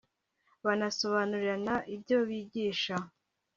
banasobanurirana 0.65 1.75
ibyo 1.95 2.17
bigisha 2.29 2.95